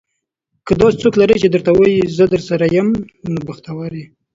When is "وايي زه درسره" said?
1.77-2.65